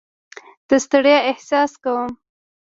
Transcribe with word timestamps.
د 0.67 0.69
ستړیا 0.85 1.17
احساس 1.31 1.71
کوم. 1.83 2.11